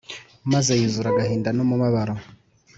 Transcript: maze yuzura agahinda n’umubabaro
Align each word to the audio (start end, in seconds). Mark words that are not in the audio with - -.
maze 0.53 0.71
yuzura 0.81 1.09
agahinda 1.11 1.49
n’umubabaro 1.53 2.15